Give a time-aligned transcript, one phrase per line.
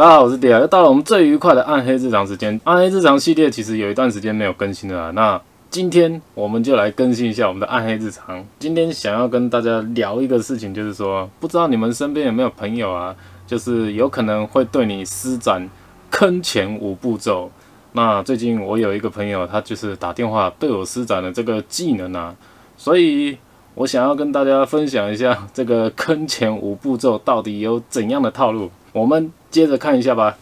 [0.00, 2.58] 大家好，我是迪亚，又到了我们最愉快的暗黑日常时间。
[2.64, 5.38] 暗黑日常系列其实有一段时间没有更新了，那
[5.68, 8.42] 今天我们就来更新一下我们的暗黑日常。
[8.58, 13.14] 今天想要跟大家聊一个事情，就是说，不知道你们身边有没有朋友啊，
[13.46, 15.68] 就是有可能会对你施展
[16.10, 17.50] 坑钱五步骤。
[17.92, 22.34] 那最近我有一个朋友，他就是打电话对我施展了这个技能啊，
[22.78, 23.36] 所以
[23.74, 28.70] 我想要跟大家分享一下这个坑钱五步骤到底有怎样的套路。
[28.92, 30.36] 我们接着看一下吧。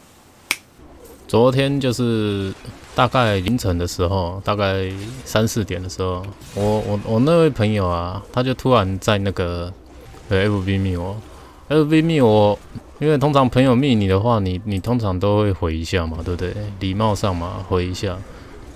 [1.27, 2.53] 昨天就是
[2.95, 4.91] 大概凌晨的时候，大概
[5.25, 6.23] 三四点的时候，
[6.55, 9.71] 我我我那位朋友啊，他就突然在那个
[10.31, 11.15] 呃 F B 密我
[11.69, 12.59] ，F B 密我，
[12.99, 16.55] 因为通常朋友密你的话，你你通常都会回一下嘛，对不对？
[16.81, 18.17] 礼貌上嘛，回一下。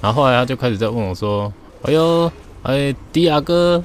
[0.03, 1.51] 然后后来他就开始在问我说
[1.83, 2.31] ：“哎呦，
[2.65, 3.83] 哎，迪亚哥。”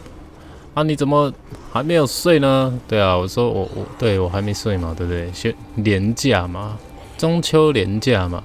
[0.77, 1.34] 啊，你怎么
[1.73, 2.72] 还没有睡呢？
[2.88, 5.27] 对啊，我说我我对我还没睡嘛，对不对？
[5.34, 6.77] 先年假嘛，
[7.18, 8.44] 中秋年假嘛，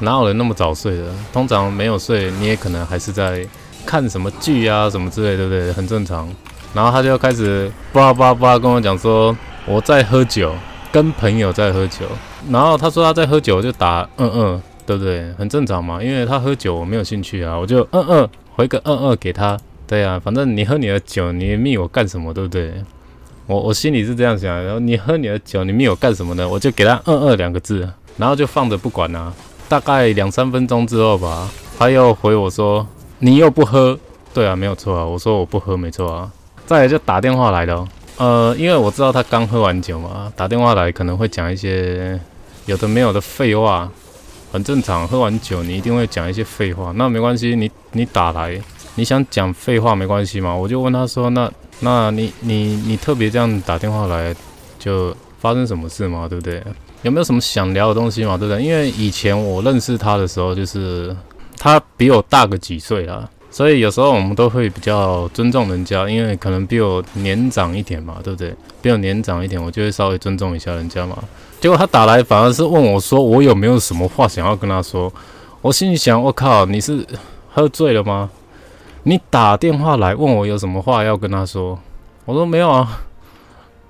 [0.00, 1.10] 哪有人那么早睡的？
[1.32, 3.46] 通常没有睡，你也可能还是在
[3.86, 5.72] 看什么剧啊，什么之类，对不对？
[5.72, 6.28] 很正常。
[6.74, 10.52] 然后他就开始叭叭叭跟我讲说我在喝酒，
[10.92, 12.04] 跟朋友在喝酒。
[12.50, 15.32] 然后他说他在喝酒，就打嗯嗯，对不对？
[15.38, 19.58] 很正常嘛，因为他喝酒我没有兴趣啊，我就嗯嗯回个嗯嗯给他。
[19.90, 22.72] 对啊，反正你喝你的酒，你密我干什么，对不对？
[23.48, 26.48] 我我心里是这样想，然后你喝你的酒，你密我干什么呢？
[26.48, 29.34] 我就给他二二两个字，然后就放着不管啊。
[29.68, 32.86] 大概两三分钟之后吧，他又回我说
[33.18, 33.98] 你又不喝，
[34.32, 36.30] 对啊，没有错啊，我说我不喝，没错啊。
[36.66, 42.16] 再来就打电话来了，呃，因为我知道他刚喝完酒嘛，打电话来可能会讲一些
[42.66, 43.90] 有的没有的废话，
[44.52, 48.60] 很正常，喝完酒你一定会讲一些废话，那没关系，你你打来。
[48.96, 50.54] 你想讲废话没关系嘛？
[50.54, 54.34] 我就问他说：“那那你你你特别这样打电话来，
[54.78, 56.28] 就发生什么事嘛？
[56.28, 56.62] 对不对？
[57.02, 58.36] 有没有什么想聊的东西嘛？
[58.36, 58.62] 对不对？
[58.62, 61.16] 因为以前我认识他的时候，就是
[61.56, 68.54] 他比我大个几岁啦，所以有时候我们都会比较尊重人家，因为可能比我年长一点嘛，对不对？
[68.82, 71.16] 比我年长一点，我就会稍微尊重一下人家嘛。
[71.60, 75.10] 结果他打来反而是问我说：我有没有什么话想要跟他说？
[75.62, 77.06] 我心里想：我靠，你是
[77.50, 78.28] 喝醉了吗？”
[79.04, 81.78] 你打电话来问我有什么话要跟他说，
[82.24, 83.00] 我说没有啊，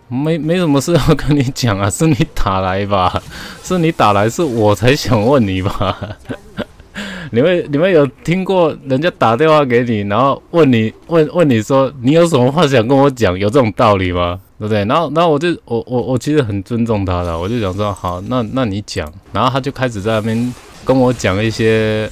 [0.09, 3.23] 没没什么事要跟你讲啊，是你打来吧？
[3.63, 5.99] 是你打来，是我才想问你吧？
[7.33, 14.39] 你们你们有听过人家打电话给你，然后问你问问你说你有什么话想跟我讲，有这种道理吗？
[14.59, 14.85] 对不对？
[14.85, 20.55] 然后然后我就我我我其实很尊重他的，我就想说好，那那你讲，然后他就开始在那边
[20.85, 22.11] 跟我讲一些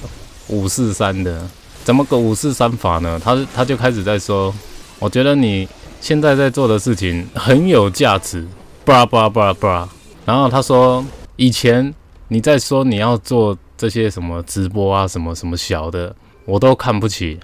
[0.49, 1.49] 五四三的。
[1.89, 3.19] 怎么个五四三法呢？
[3.25, 4.55] 他他就开始在说，
[4.99, 5.67] 我觉得你
[6.03, 8.47] 现在在做的事情很有价值，
[8.85, 9.89] 布拉布拉布拉布拉。
[10.27, 11.03] 然后他说，
[11.37, 11.95] 以前
[12.29, 17.41] 你在说你要做这些什么直播啊，什么什么小的，我都看不起，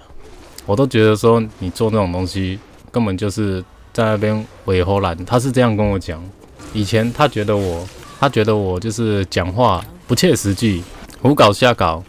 [0.67, 2.59] 我都觉得说你做那种东西
[2.91, 5.17] 根本就是在那边尾后懒。
[5.25, 6.23] 他是这样跟我讲，
[6.71, 7.83] 以前他觉得我，
[8.19, 10.83] 他觉得我就是讲话不切实际，
[11.19, 12.03] 胡搞瞎搞，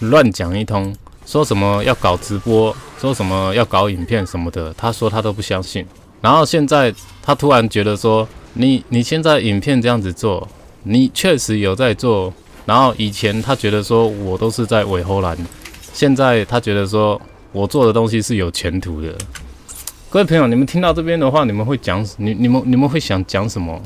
[0.00, 0.90] 乱讲一通。
[1.32, 5.82] 说什么要搞直播，说什么要搞影片什么的，他说他都不相信。
[6.20, 10.46] 然后现在他突然觉得说，你你现在影片这样子做，
[10.82, 12.30] 你确实有在做。
[12.66, 15.34] 然后以前他觉得说我都是在尾后拦，
[15.94, 17.18] 现在他觉得说
[17.50, 19.08] 我做的东西是有前途的。
[20.10, 23.80] 各位朋友，你们听到这边的话，你们会讲你你们你们会想讲什么？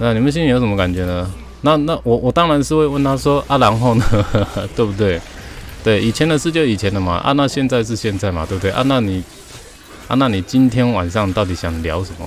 [0.00, 1.30] 那你们心里有什么感觉呢？
[1.60, 4.04] 那那我我当然是会问他说啊，然后呢，
[4.74, 5.20] 对不对？
[5.84, 8.70] 对，以前的事就以前的嘛，啊，那现在是现在嘛，对不对？
[8.70, 9.22] 啊，那你，
[10.08, 12.26] 啊，那你今天晚上到底想聊什么？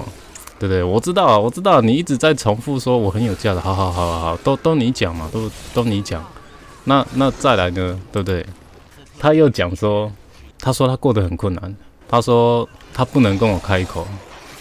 [0.60, 0.84] 对不对？
[0.84, 6.24] 我知道啊，我知道你一直在重复说我很有价值，好好好好好，都都你讲嘛，都都你讲。
[6.84, 8.46] 那那再来呢，对不对？
[9.18, 10.12] 他又讲说，
[10.60, 11.76] 他说他过得很困难，
[12.08, 14.08] 他说他不能跟我开口，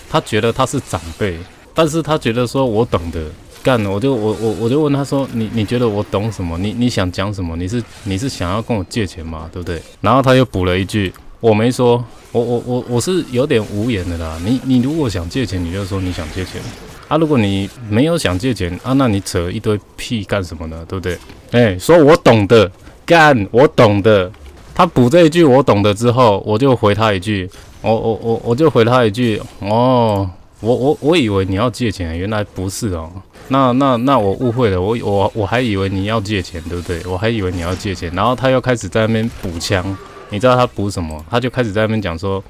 [0.09, 1.39] 他觉得他是长辈，
[1.75, 3.21] 但是他觉得说我懂得。
[3.67, 6.57] 干了，我就我我我就问他说，你你觉得我懂什么？
[6.59, 7.57] 你你想讲什么？
[7.57, 9.51] 你是你是想要跟我借钱吗？
[9.53, 9.83] 对不对？
[10.01, 14.39] 然后他又补了一句，我没说，我我我我是有点无言的啦。
[14.45, 16.63] 你你如果想借钱，你就说你想借钱
[17.09, 17.17] 啊。
[17.17, 20.85] 如果你没有想借钱啊，那你扯一堆屁干什么呢？
[20.87, 21.19] 对不对？
[21.51, 22.71] 哎，说我懂的，
[23.05, 24.31] 干，我懂的。
[24.77, 27.51] 他补这一句我懂的之后，我就回他一句，
[27.83, 30.31] 我我我我就回他一句，哦。
[30.61, 33.11] 我我我以为你要借钱，原来不是哦。
[33.49, 37.01] 那那那我误会了，我我我还以为你要借钱，对不对？
[37.07, 39.97] 我还以为你要借钱，然后他又开始在那边补枪，
[40.31, 41.25] 你知道他补什么？
[41.31, 42.43] 他就开始在那边讲说，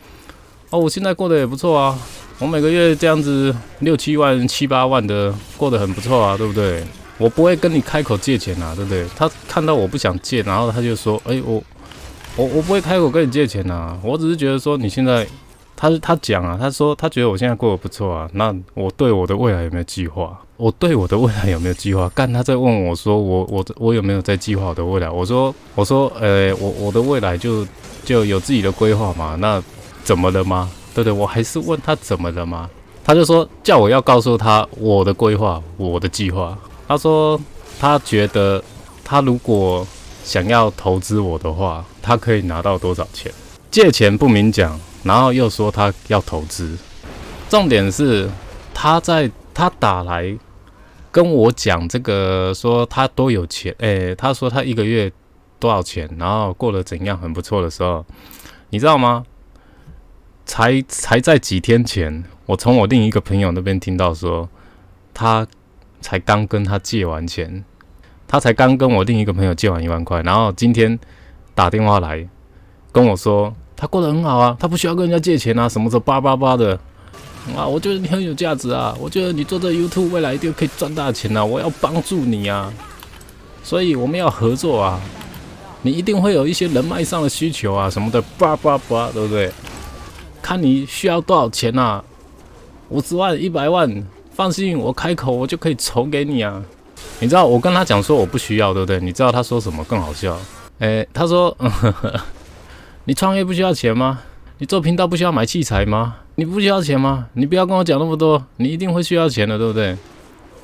[0.71, 1.99] 哦，我现在过得也不错啊，
[2.39, 6.83] 我每个月这样子六七万七八万的，过得很不错啊，对不对？
[7.19, 9.05] 我不会跟你开口借钱啊，对不对？
[9.15, 11.63] 他看到我不想借，然后他就说，哎，我
[12.37, 15.27] 我我不会开口跟你借钱啊，我只是觉得说你现在。
[15.77, 20.37] 他他讲啊，他说他觉得我现在过得不错啊，那我对我的未来有没有计划？
[20.57, 22.09] 我对我的未来有没有计划？
[22.15, 25.11] 干，他在问我说我我我有没有在计划我的未来？
[25.11, 27.67] 我说我说呃，我我的未来就
[28.05, 29.63] 就有自己的规划嘛，那
[30.03, 30.71] 怎么了吗？
[30.95, 32.71] 对对，我还是问他怎么了吗？
[33.05, 36.57] 他就说叫我要告诉他我的规划，我的计划。
[36.89, 37.39] 他说
[37.79, 38.65] 他觉得
[39.05, 39.87] 他如果
[40.25, 43.31] 想要投资我的话，他可以拿到多少钱？
[43.71, 44.81] 借钱不明讲。
[45.07, 46.77] 然后又说他要投资，
[47.49, 48.29] 重点是
[48.75, 50.37] 他在他打来
[51.13, 55.11] 跟我讲这个，说他多有钱，诶，他说他一个月
[55.61, 58.05] 多少钱，然后过得怎样，很不错的时候，
[58.71, 59.25] 你知道吗？
[60.45, 64.49] 才才在几天前，我从我另一个朋友那边听到说，
[65.15, 65.47] 他
[66.01, 67.65] 才刚跟他借完钱，
[68.27, 70.99] 他才刚跟我另一个朋友借完一万块，然后今天
[71.55, 72.29] 打电话来
[72.91, 73.55] 跟我说。
[73.77, 76.79] 他过得很好啊，他不需要跟人家借钱啊，什么什么叭叭叭的
[77.55, 82.73] 啊，我觉得你很有价值啊，我觉得你做这 YouTube 未来一定可以赚大钱啊，我要帮助你啊，
[83.63, 84.99] 所以我们要合作啊，
[85.83, 89.53] 你一定会有一些人脉上的需求啊，什么的叭叭叭，对不对？
[90.43, 92.03] 看你需要多少钱啊，
[92.89, 96.63] 五十万、一百万，放心，我开口我就可以筹给你啊。
[97.21, 98.99] 你知道我跟他讲说我不需要，对不对？
[99.01, 100.37] 你知道他说什么更好笑？
[100.79, 101.57] 诶，他说。
[103.09, 104.19] 你创业不需要钱吗？
[104.59, 106.17] 你做频道不需要买器材吗？
[106.35, 107.29] 你不需要钱吗？
[107.35, 109.97] 你不要跟我讲那么多，你一定会需要钱的，对不对？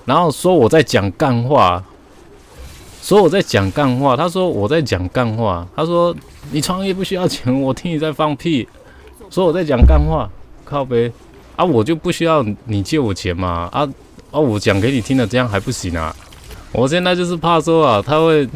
[0.06, 1.80] 然后说我在讲干话，
[3.00, 4.16] 说我在讲干话。
[4.16, 5.64] 他说我在讲干话。
[5.76, 6.12] 他说
[6.50, 8.66] 你创业不需要钱，我听你在放屁。
[9.30, 10.28] 说我在讲干话，
[10.64, 11.12] 靠呗
[11.54, 11.64] 啊！
[11.64, 13.88] 我就不需要你借我钱嘛啊
[14.32, 14.40] 啊！
[14.40, 16.12] 我讲给你听的，这样还不行啊？
[16.72, 18.48] 我现在就是怕说啊，他会，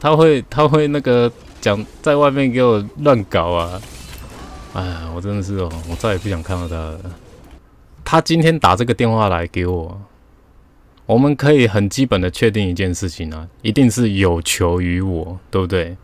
[0.00, 1.30] 他会，他会那个。
[1.66, 3.82] 想在外面给我乱搞啊！
[4.74, 7.00] 哎，我真的是哦，我再也不想看到他了。
[8.04, 10.00] 他今天打这个电话来给我，
[11.06, 15.96] 我们可以很基本的确定一件事情啊，一定是有求于我，对不对？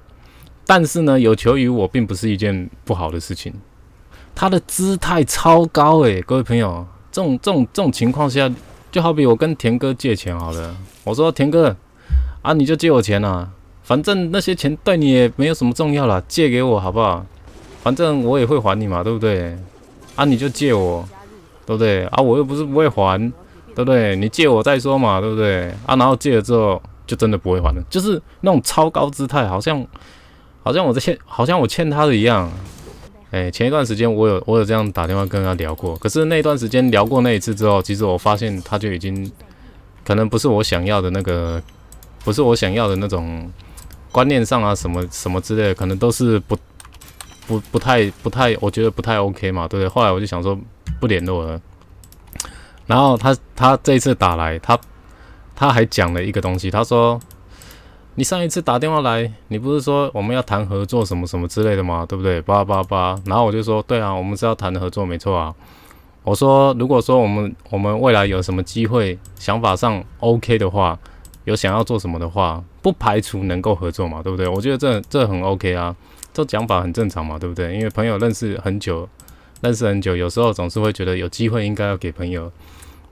[0.66, 3.54] 但是呢，有求于我并不是一件不好的事情。
[4.34, 8.52] 他的姿态超高诶，各位朋友，这种这种这种情况下，
[8.90, 11.76] 就好比我跟田哥借钱好了，我说田哥
[12.42, 13.48] 啊，你就借我钱啊。
[13.84, 17.25] 反正那些钱对你也没有什么重要了，借给我好不好？
[17.82, 19.56] 反正我也会还你嘛，对不对？
[20.14, 21.05] 啊，你就借我，
[21.67, 22.05] 对不对？
[22.06, 23.19] 啊，我又不是不会还，
[23.75, 24.14] 对不对？
[24.14, 25.69] 你借我再说嘛，对不对？
[25.84, 29.84] 啊，然后借了之后就真的不会还了，就是那种超高姿态，好像
[30.62, 32.49] 好像我在欠，好像我欠他的一样。
[33.32, 39.29] 哎，前一段时间我有我有这样打电话跟他聊过，可是那段时间聊过那一次之后，其实我发现他就已经
[40.05, 41.61] 可能不是我想要的那个，
[42.23, 43.50] 不是我想要的那种。
[44.12, 46.56] 观念上啊，什么什么之类的，可能都是不
[47.46, 49.88] 不不太不太，我觉得不太 OK 嘛，对不对？
[49.88, 50.56] 后来我就想说
[51.00, 51.60] 不联络了。
[52.86, 54.78] 然后他他这一次打来，他
[55.56, 57.18] 他还讲了一个东西，他说
[58.16, 62.04] ：“你上一次打电话来，你不是说我们要谈合作什么什么之类的吗？
[62.06, 63.18] 对不对？”叭叭叭。
[63.24, 65.54] 然后我就说：“对啊，我们是要谈合作，没错啊。”
[66.22, 70.98] 我说：“如果说我们我们未来有什么机会，想法上 OK 的话。”
[71.44, 74.46] 有想要做什么的话，不排除能够合作嘛，对不对？
[74.46, 75.94] 我觉得这这很 OK 啊，
[76.32, 77.74] 这讲法很正常嘛，对不对？
[77.74, 79.08] 因为朋友认识很久，
[79.60, 82.50] 认识很久，有时候总是会觉得有机会应该要给朋友。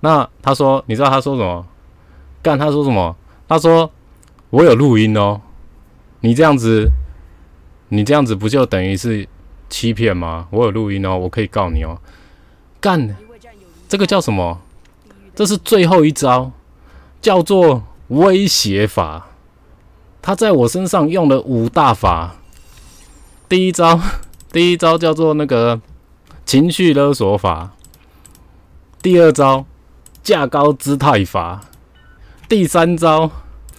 [0.00, 1.66] 那他说，你知道他说什么？
[2.40, 3.16] 干他说什么？
[3.48, 3.90] 他说
[4.50, 5.40] 我有录音哦，
[6.20, 6.88] 你这样子，
[7.88, 9.28] 你这样子不就等于是
[9.68, 10.46] 欺骗吗？
[10.50, 11.98] 我有录音哦，我可以告你哦。
[12.80, 13.16] 干，
[13.88, 14.60] 这个叫什么？
[15.34, 16.52] 这是最后一招，
[17.20, 17.82] 叫做。
[18.10, 19.28] 威胁法，
[20.20, 22.34] 他在我身上用了五大法。
[23.48, 24.00] 第一招，
[24.52, 25.80] 第一招叫做那个
[26.44, 27.70] 情绪勒索法。
[29.00, 29.64] 第二招，
[30.24, 31.60] 价高姿态法。
[32.48, 33.30] 第三招，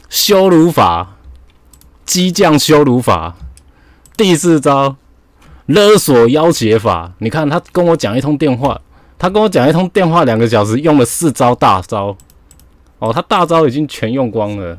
[0.09, 1.17] 羞辱法，
[2.05, 3.35] 激将羞辱法。
[4.15, 4.95] 第四招，
[5.65, 7.11] 勒索要挟法。
[7.17, 8.79] 你看，他跟我讲一通电话，
[9.19, 12.15] 他跟我讲一通电话，两个小时用了四招大招。
[13.01, 14.77] 哦，他大招已经全用光了，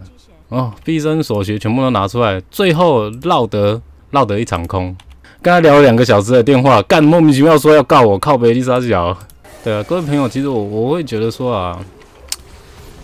[0.49, 4.97] 哦，毕生所学全部都拿出来，最后落得落得一场空。
[5.43, 9.17] 跟他聊了两个小时的电话，干莫名其妙说要告我，靠贝丽莎角。
[9.64, 11.76] 对啊，各位朋友，其实我我会觉得说啊，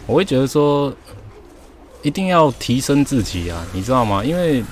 [0.06, 0.92] 我会觉得说
[2.02, 4.24] 一定要提升自己啊，你知道吗？
[4.24, 4.62] 因为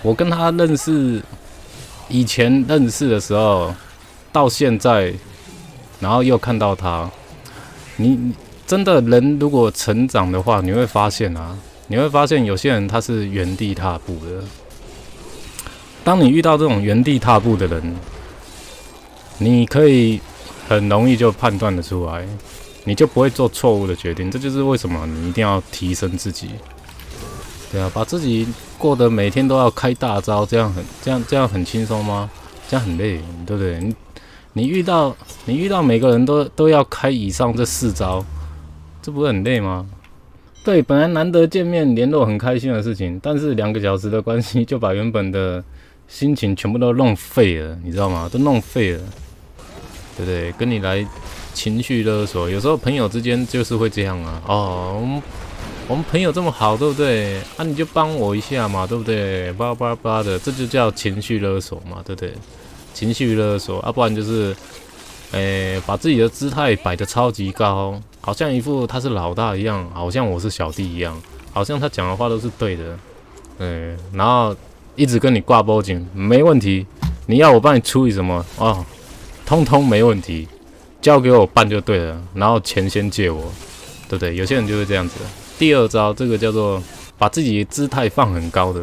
[0.00, 1.22] 我跟他认识，
[2.08, 3.74] 以前认识的时候，
[4.32, 5.12] 到现在，
[6.00, 7.10] 然后又看到他，
[7.96, 8.32] 你。
[8.68, 11.56] 真的人如果成长的话，你会发现啊，
[11.86, 14.44] 你会发现有些人他是原地踏步的。
[16.04, 17.96] 当你遇到这种原地踏步的人，
[19.38, 20.20] 你可以
[20.68, 22.28] 很容易就判断得出来，
[22.84, 24.30] 你就不会做错误的决定。
[24.30, 26.50] 这就是为什么你一定要提升自己。
[27.72, 28.46] 对啊，把自己
[28.76, 32.28] 过得每天都要开大招，这样很这样这样很轻松吗？
[32.68, 33.80] 这样很累，对不对？
[33.80, 33.94] 你
[34.52, 38.22] 你遇到你遇到每个人都都要开以上这四招，
[39.02, 39.86] 这不是很累吗？
[40.64, 45.62] 对，本来难得见面联络很开心的事情，但是两个小时的关系就把原本的
[46.06, 48.28] 心情全部都弄废了，你知道吗？
[48.30, 49.00] 都弄废了，
[50.16, 50.52] 对不对？
[50.52, 51.06] 跟你来
[51.54, 54.42] 情绪勒索，有时候朋友之间就是会这样啊。
[54.46, 54.98] 哦。
[55.00, 55.22] 我们
[55.88, 57.38] 我们朋友这么好，对不对？
[57.56, 59.50] 啊，你就帮我一下嘛，对不对？
[59.54, 62.34] 叭叭叭的，这就叫情绪勒索嘛，对不对？
[62.92, 64.54] 情绪勒索，啊，不然就是，
[65.32, 71.18] 诶，把自己的姿态摆得超级高，好像一副他是老大一样，好像我是小弟一样，
[71.50, 72.98] 好像他讲的话都是对的，
[73.56, 74.54] 嗯，然后
[74.96, 76.86] 一直跟你挂波警，没问题，
[77.24, 78.84] 你要我帮你处理什么哦，
[79.46, 80.46] 通通没问题，
[81.00, 83.50] 交给我办就对了，然后钱先借我，
[84.10, 84.36] 对不对？
[84.36, 85.14] 有些人就是这样子。
[85.58, 86.82] 第二招，这个叫做
[87.16, 88.82] 把自己姿态放很高的，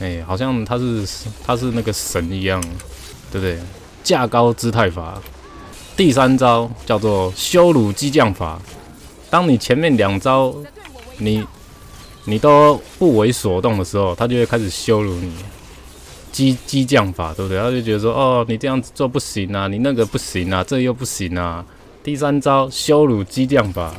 [0.00, 1.06] 哎，好像他是
[1.46, 2.60] 他是那个神一样，
[3.30, 3.56] 对不对？
[4.02, 5.22] 架高姿态法。
[5.96, 8.60] 第三招叫做羞辱激将法。
[9.30, 10.54] 当你前面两招
[11.18, 11.44] 你
[12.24, 15.32] 你都不为所动的时候，他就会开始羞辱你。
[16.32, 17.60] 激激将法，对不对？
[17.60, 21.62] 他就觉得说，哦，你这样子做不行啊，你那个不行啊，这又不行啊。
[22.02, 23.92] 第三招羞辱激将法。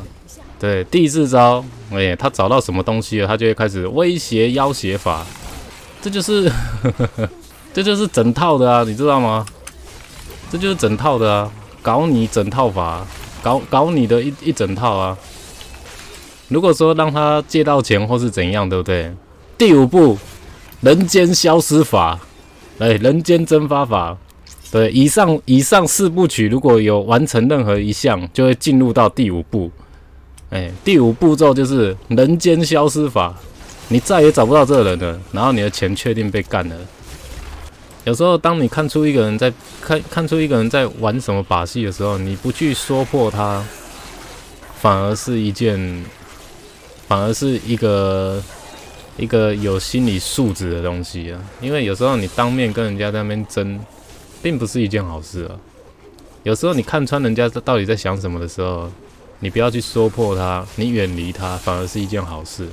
[0.60, 5.24] 对，第四招，哎，他找到什么东西了，他就会开始威胁要挟法，
[6.02, 6.52] 这就是，
[7.72, 9.46] 这就是整套的啊，你知道吗？
[10.52, 11.52] 这就是整套的啊，
[11.84, 13.06] 搞你整套法，
[13.44, 15.16] 搞搞你的一一整套啊。
[16.48, 19.14] 如果说让他借到钱或是怎样，对不对？
[19.58, 20.18] 第五步，
[20.82, 22.20] 人间消失法，
[22.80, 24.18] 哎，人间蒸发法，
[24.72, 29.70] 对，以上以上四部曲如果有完成任何一项，就会进入到第五步。
[30.50, 33.36] 哎，第五步骤就是人间消失法，
[33.90, 36.76] 你再也找不到这个人了，然后你的钱确定被干了。
[38.06, 43.64] 有时候，当你看出一个人在看看出一个人在玩什么把戏的时候，你不去说破他，
[44.82, 46.06] 反而是一件，
[47.08, 48.44] 反而是一个
[49.18, 51.42] 一个有心理素质的东西啊。
[51.62, 53.80] 因为有时候你当面跟人家在那边争，
[54.42, 55.56] 并不是一件好事啊。
[56.44, 58.92] 有时候你看穿人家到底在想什么的时候。
[59.40, 62.66] 你不要去说破他，你远离他，反而是一件好事。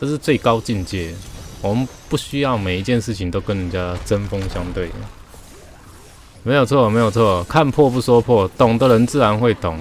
[0.00, 1.12] 这是最高境界。
[1.60, 4.90] 我们不需要每一件事情都跟人家针锋相对。
[6.44, 7.44] 没有错，没有错。
[7.44, 9.78] 看破不说破，懂的人自然会懂。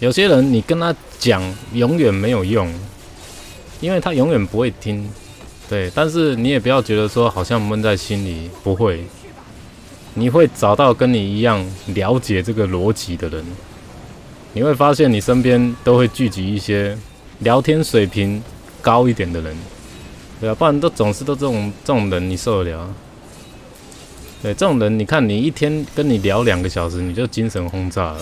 [0.00, 2.72] 有些人你跟他讲，永远没有用，
[3.80, 5.08] 因为他永远不会听。
[5.68, 9.04] 对，但是你也不要觉得说好像闷在心里，不会。
[10.14, 13.44] 你会找到跟你一样了解这个逻辑的人。
[14.52, 16.96] 你会发现，你身边都会聚集一些
[17.40, 18.42] 聊天水平
[18.80, 19.56] 高一点的人，
[20.40, 22.94] 对啊，不然都总是都这种这种人，你受得了？
[24.42, 28.20] 对，这种人，你看你一天跟你聊两个小时，你就精神轰炸了。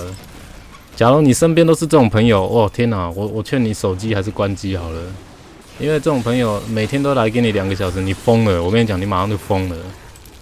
[0.95, 5.01] 假如你身边都是这种朋友，哦天哪，我我劝你手机还是关机好了，
[5.81, 8.63] 因为这种朋友每天都来给你两个小时，你疯了！
[8.63, 9.77] 我跟你讲，你马上就疯了，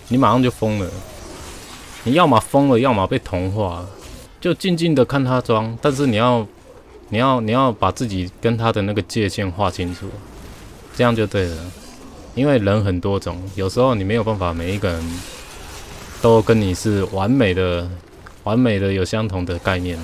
[0.08, 0.86] 你马上就疯了，
[2.04, 3.84] 你要么疯了，要么被同化。
[4.42, 6.46] 就静静的看他装，但是你要，
[7.08, 10.06] 你要，你要把自己跟他的那个界限划清楚，
[10.94, 11.56] 这样就对了。
[12.34, 15.20] 因为人很多种，有时候你没有办法每一个人
[16.22, 17.88] 都跟你是完美的、
[18.44, 19.98] 完美的有相同的概念。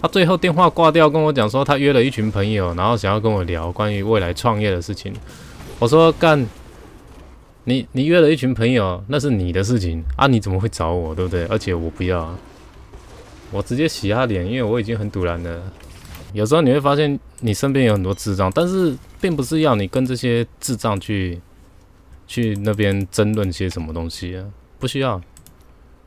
[0.00, 5.12] 他最后电话挂掉，跟我讲说他约了一群朋友，然后想要跟我聊关于未来创业的事情。
[5.78, 6.46] 我说干，
[7.64, 11.46] 你你约了一群朋友，那是你的事情啊，你怎么会找我，对不对？
[11.46, 12.32] 而且我不要。
[13.50, 15.60] 我直接洗他脸，因为我已经很堵然了。
[16.32, 21.40] 有时候你会发现，你身边有很多智障，但是并不是要你跟这些智障去
[22.26, 24.44] 去那边争论些什么东西啊，
[24.78, 25.20] 不需要。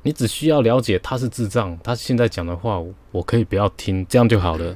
[0.03, 4.75] 你只需要了解他是智障，他现在讲的话我可以不要听，这样就好了。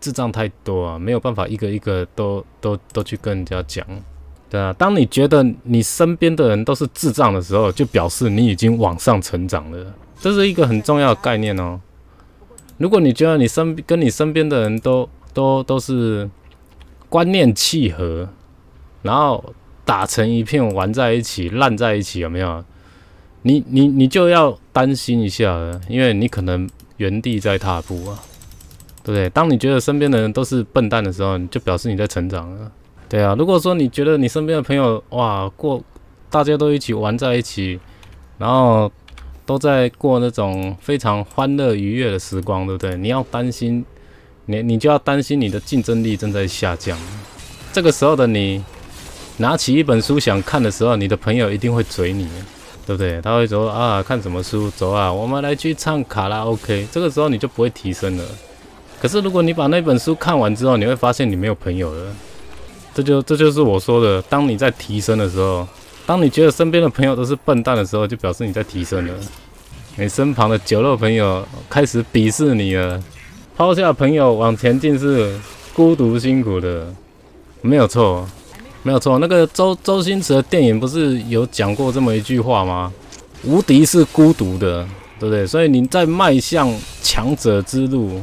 [0.00, 3.84] 智障太多啊，没有办法一个一个都都都去跟人家讲，
[4.50, 4.72] 对啊。
[4.74, 11.80] 当你觉得你身边的人都是智障的时候，就表示你已经往上成长了，这是一个很重要的概念哦。
[12.78, 16.28] 如果你觉得你身跟你身边的人都都都是
[17.08, 18.28] 观念契合，
[19.02, 19.44] 然后
[19.84, 22.64] 打成一片玩在一起烂在一起，有没有？
[23.42, 28.18] 你你你就要担心一下了，因为你可能原地在踏步啊，
[29.02, 29.30] 对不对？
[29.30, 32.70] 当你觉得身边的人都是笨蛋的时候，你就表示你在成长了。
[33.08, 35.82] 对啊，如果说你觉得你身边的朋友哇过，
[36.28, 37.80] 大家都一起玩在一起，
[38.36, 38.90] 然后
[39.48, 42.94] 都在过那种非常欢乐愉悦的时光，对不对？
[42.98, 43.82] 你要担心，
[44.44, 46.98] 你你就要担心你的竞争力正在下降。
[47.72, 48.62] 这个时候的你，
[49.38, 52.28] 拿起一本书想看的时候，你的朋友一定会嘴你，
[52.86, 53.22] 对不对？
[53.22, 54.70] 他会说啊，看什么书？
[54.72, 56.86] 走啊，我们来去唱卡拉 OK。
[56.92, 58.24] 这个时候你就不会提升了。
[59.00, 62.14] 可是如果你把那本书看完之后，你会发现你没有朋友了。
[62.92, 65.66] 这就这就是我说的，当你在提升的时候，
[66.08, 69.12] 当你觉得身边的朋友都是笨蛋的时候，就表示你在提升了。
[69.96, 72.98] 你身旁的酒肉朋友开始鄙视你了。
[73.54, 75.38] 抛下朋友往前进是
[75.74, 76.90] 孤独辛苦的，
[77.60, 78.26] 没有错，
[78.82, 79.18] 没有错。
[79.18, 82.90] 那个周周星驰的电影不是有讲过这么一句话吗？
[83.44, 84.88] 无敌是孤独的，
[85.20, 85.46] 对不对？
[85.46, 88.18] 所以你在迈向强者之路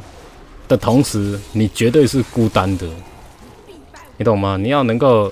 [0.68, 2.88] 的同时，你绝对是孤单的。
[4.18, 4.58] 你懂吗？
[4.58, 5.32] 你要能够，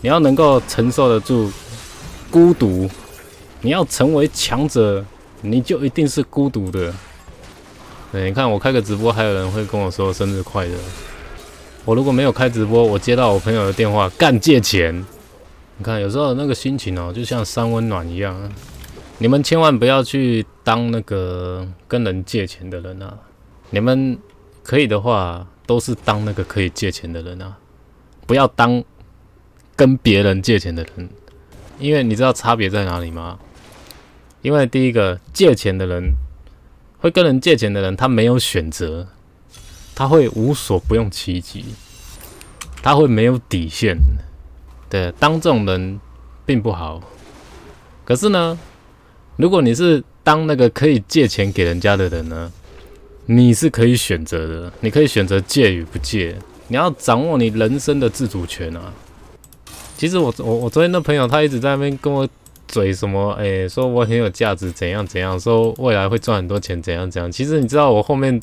[0.00, 1.50] 你要能够承受得住
[2.32, 2.88] 孤独。
[3.60, 5.04] 你要成为强者，
[5.42, 6.92] 你就一定是孤独的。
[8.10, 10.74] 对，你看我开个直播，还有人会跟我说生日快乐。
[11.84, 15.04] 我如果没有开直播，我接到我朋友的电话，干借钱。
[15.78, 18.52] 你看有时候那个心情哦，就像三温暖一样。
[19.18, 23.16] 你们千万不要去当那个跟人借钱的人啊！
[23.70, 24.18] 你们
[24.64, 27.56] 可以的话，都是当那个可以借钱的人啊。
[28.26, 28.82] 不要当
[29.76, 31.08] 跟别人借钱的人，
[31.82, 33.36] 因为你知道差别在哪里吗？
[34.40, 36.14] 因为第一个借钱的人
[36.98, 39.08] 会跟人借钱的人，他没有选择，
[39.92, 41.64] 他会无所不用其极，
[42.82, 43.96] 他会没有底线。
[44.88, 46.00] 对，当这种人
[46.46, 47.02] 并不好。
[48.04, 48.56] 可是呢，
[49.36, 52.52] 如果你是当那个可以借钱给人家的人呢，
[53.26, 56.36] 你是可以选择的，你可以选择借与不借。
[56.68, 58.92] 你要掌握你人生的自主权啊！
[60.02, 62.28] 其实我我我昨天的朋友他一直在那边跟我
[62.66, 67.30] 嘴什么，诶，说我很有价值，怎样怎样，说未来会赚很多钱，怎样怎样。
[67.30, 68.42] 其实你知道我后面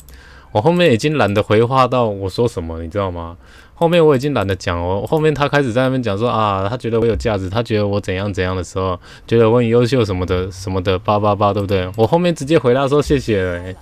[0.52, 3.36] 我后面已经懒得回话到我说什么，你知道吗？
[3.74, 11.86] 后面我已经懒得讲我后面他开始在那边讲说啊，他觉得我有价值，他觉得我怎样怎样的时候，觉得我很优秀什么的什么的，叭叭叭，对不对？
[11.94, 13.76] 我后面直接回答说谢谢。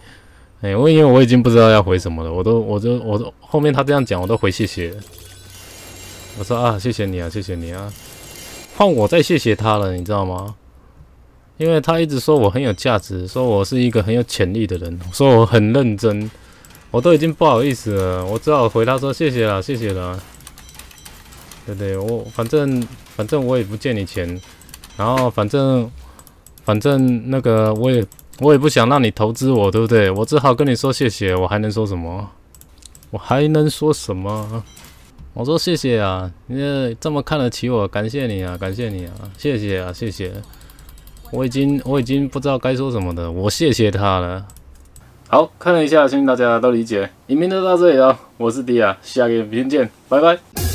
[0.62, 4.92] 哎，我因为我已经不知道要回什么了，我都，我都，我都后面他这样讲，我都回谢谢。
[6.38, 7.92] 我说啊，谢谢你啊，谢谢你啊，
[8.76, 10.54] 换我再谢谢他了，你知道吗？
[11.56, 16.30] 因为他一直说我很有价值，说我是一个很有潜力的人，说我很认真，
[16.90, 20.18] 我都已经不好意思了，我只好回他说谢谢了，谢谢了。
[21.66, 21.96] 对不对？
[21.98, 24.40] 我反正反正我也不借你钱，
[24.96, 25.90] 然后反正
[26.64, 28.04] 反正那个我也。
[28.40, 30.08] 我也不想让你投资我，对不对？
[30.12, 32.30] 我只好跟你说谢谢，我还能说什么？
[33.10, 34.62] 我还能说什么？
[35.38, 40.32] 我说谢谢啊，你这么看得起我，感谢你啊，感谢你啊，谢谢啊，谢谢。
[41.30, 44.44] 我已经我已经不知道该说什么的，我谢谢他了。
[45.28, 47.08] 好看了一下，相信大家都理解。
[47.28, 50.67] 影片就到这里了，我是迪亚，下个影片见，拜拜。